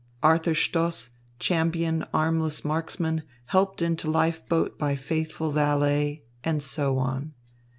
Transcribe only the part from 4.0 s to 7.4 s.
life boat by faithful valet," and so on.